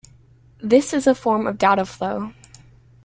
[0.63, 2.33] This is a form of dataflow.